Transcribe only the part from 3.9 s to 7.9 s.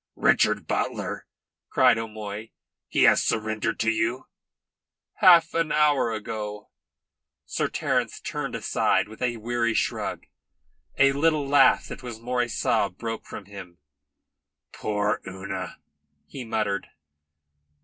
you?" "Half an hour ago." Sir